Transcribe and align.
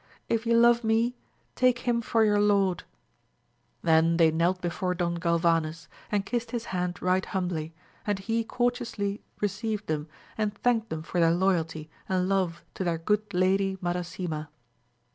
If 0.27 0.47
ye 0.47 0.55
love 0.55 0.83
me, 0.83 1.13
take 1.53 1.77
him 1.87 2.01
for 2.01 2.23
your 2.25 2.39
lord! 2.41 2.85
Then 3.83 4.17
they 4.17 4.31
knelt 4.31 4.59
before 4.59 4.95
Don 4.95 5.13
Galvanes, 5.19 5.87
and 6.11 6.25
kissed 6.25 6.49
his 6.49 6.65
hand 6.73 6.99
right 7.03 7.23
humbly, 7.23 7.75
and 8.07 8.17
he 8.17 8.43
courteously 8.43 9.21
received 9.41 9.85
them 9.85 10.07
and 10.39 10.57
thanked 10.57 10.89
them 10.89 11.03
for 11.03 11.19
their 11.19 11.35
loyalty 11.35 11.87
and 12.09 12.27
love 12.27 12.65
to 12.73 12.83
their 12.83 12.97
good 12.97 13.31
lady 13.31 13.77
Madasima. 13.79 14.49